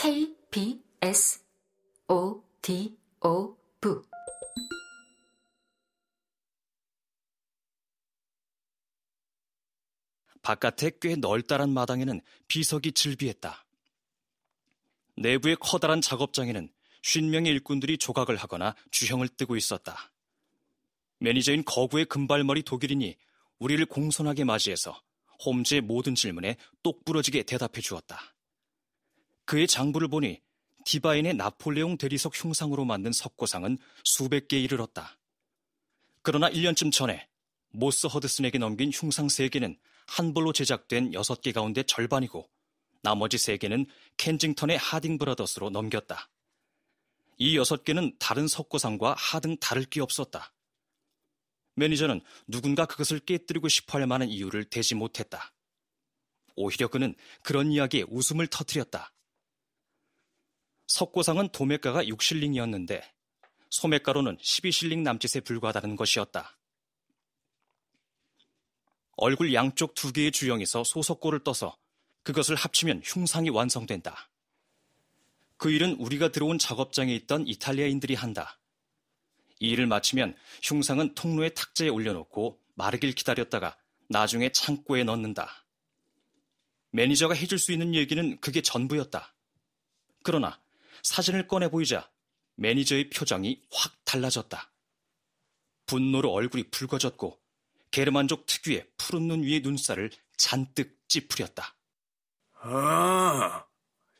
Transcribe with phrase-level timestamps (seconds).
[0.00, 1.40] KBS
[2.06, 3.94] O D O V
[10.40, 13.66] 바깥의 꽤 널따란 마당에는 비석이 즐비했다.
[15.16, 16.68] 내부의 커다란 작업장에는
[17.02, 20.12] 쉰 명의 일꾼들이 조각을 하거나 주형을 뜨고 있었다.
[21.18, 23.16] 매니저인 거구의 금발머리 독일인이
[23.58, 25.02] 우리를 공손하게 맞이해서
[25.44, 28.37] 홈즈의 모든 질문에 똑부러지게 대답해 주었다.
[29.48, 30.42] 그의 장부를 보니
[30.84, 35.18] 디바인의 나폴레옹 대리석 흉상으로 만든 석고상은 수백 개에 이르렀다.
[36.20, 37.26] 그러나 1년쯤 전에
[37.70, 42.46] 모스 허드슨에게 넘긴 흉상 3개는 한 벌로 제작된 6개 가운데 절반이고
[43.00, 43.86] 나머지 3개는
[44.18, 46.28] 켄징턴의 하딩 브라더스로 넘겼다.
[47.38, 50.52] 이 6개는 다른 석고상과 하등 다를 게 없었다.
[51.76, 55.54] 매니저는 누군가 그것을 깨뜨리고 싶어 할 만한 이유를 대지 못했다.
[56.54, 59.14] 오히려 그는 그런 이야기에 웃음을 터뜨렸다.
[60.88, 63.02] 석고상은 도매가가 6실링이었는데
[63.70, 66.56] 소매가로는 12실링 남짓에 불과하다는 것이었다.
[69.16, 71.76] 얼굴 양쪽 두 개의 주형에서 소석골을 떠서
[72.22, 74.30] 그것을 합치면 흉상이 완성된다.
[75.56, 78.58] 그 일은 우리가 들어온 작업장에 있던 이탈리아인들이 한다.
[79.60, 83.76] 이 일을 마치면 흉상은 통로의 탁자에 올려놓고 마르길 기다렸다가
[84.08, 85.66] 나중에 창고에 넣는다.
[86.92, 89.34] 매니저가 해줄 수 있는 얘기는 그게 전부였다.
[90.22, 90.58] 그러나
[91.02, 92.10] 사진을 꺼내 보이자
[92.56, 94.72] 매니저의 표정이 확 달라졌다.
[95.86, 97.40] 분노로 얼굴이 붉어졌고
[97.90, 101.74] 게르만족 특유의 푸른 눈 위의 눈살을 잔뜩 찌푸렸다.
[102.60, 103.64] 아,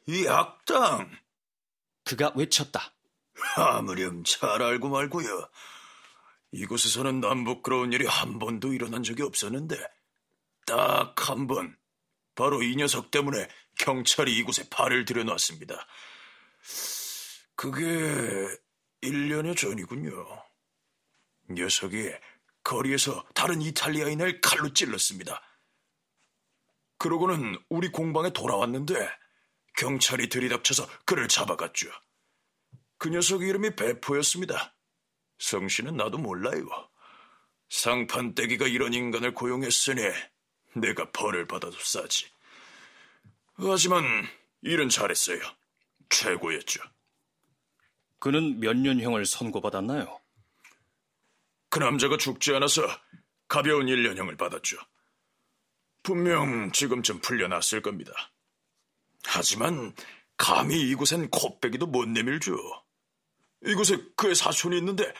[0.06, 1.10] 이 악당.
[2.04, 2.94] 그가 외쳤다.
[3.56, 5.48] 아무렴 잘 알고 말고요.
[6.52, 9.76] 이곳에서는 남부끄러운 일이 한 번도 일어난 적이 없었는데
[10.66, 11.76] 딱 한 번.
[12.34, 13.48] 바로 이 녀석 때문에
[13.78, 15.86] 경찰이 이곳에 발을 들여놨습니다.
[17.54, 17.84] 그게
[19.02, 20.26] 1년여 전이군요.
[21.50, 22.12] 녀석이
[22.62, 25.42] 거리에서 다른 이탈리아인을 칼로 찔렀습니다.
[26.98, 29.08] 그러고는 우리 공방에 돌아왔는데
[29.76, 31.88] 경찰이 들이닥쳐서 그를 잡아갔죠.
[32.98, 34.74] 그 녀석 이름이 배포였습니다.
[35.38, 36.66] 성씨는 나도 몰라요.
[37.70, 40.02] 상판떼기가 이런 인간을 고용했으니
[40.74, 42.26] 내가 벌을 받아도 싸지.
[43.54, 44.04] 하지만
[44.62, 45.40] 일은 잘했어요.
[46.10, 46.82] 최고였죠.
[48.18, 50.20] 그는 몇 년형을 선고받았나요?
[51.70, 52.82] 그 남자가 죽지 않아서
[53.46, 54.76] 가벼운 1년형을 받았죠.
[56.02, 58.12] 분명 지금쯤 풀려났을 겁니다.
[59.24, 59.94] 하지만
[60.36, 62.56] 감히 이곳엔 코빼기도 못 내밀죠.
[63.64, 65.12] 이곳에 그의 사촌이 있는데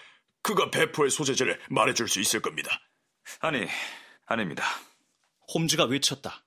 [0.43, 2.81] 그가 배포의 소재지를 말해줄 수 있을 겁니다.
[3.41, 3.67] 아니,
[4.27, 4.65] 아닙니다.
[5.53, 6.45] 홈즈가 외쳤다.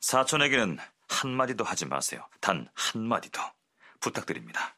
[0.00, 0.78] 사촌에게는
[1.08, 2.26] 한마디도 하지 마세요.
[2.40, 3.40] 단 한마디도.
[4.04, 4.76] 부탁드립니다.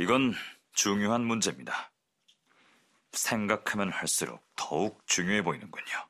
[0.00, 0.34] 이건
[0.72, 1.92] 중요한 문제입니다.
[3.12, 6.08] 생각하면 할수록 더욱 중요해 보이는군요.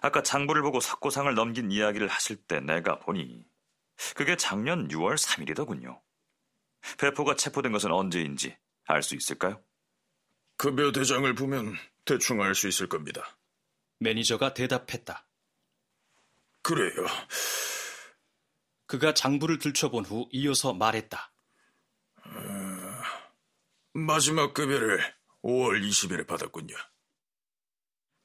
[0.00, 3.44] 아까 장부를 보고 석고상을 넘긴 이야기를 하실 때 내가 보니
[4.14, 6.00] 그게 작년 6월 3일이더군요.
[6.98, 9.62] 베포가 체포된 것은 언제인지 알 수 있을까요?
[10.56, 11.76] 급여 대장을 보면
[12.06, 13.36] 대충 알 수 있을 겁니다.
[13.98, 15.26] 매니저가 대답했다.
[16.62, 17.06] 그래요.
[18.86, 21.32] 그가 장부를 들춰본 후 이어서 말했다.
[22.24, 22.30] 어,
[23.94, 25.00] 마지막 급여를
[25.42, 26.74] 5월 20일에 받았군요.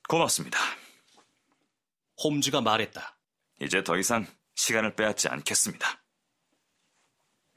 [0.08, 0.60] 고맙습니다.
[2.24, 3.18] 홈즈가 말했다.
[3.62, 6.04] 이제 더 이상 시간을 빼앗지 않겠습니다.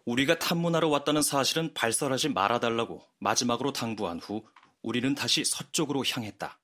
[0.07, 4.47] 우리가 탐문하러 왔다는 사실은 발설하지 말아달라고 마지막으로 당부한 후
[4.83, 6.59] 우리는 다시 서쪽으로 향했다.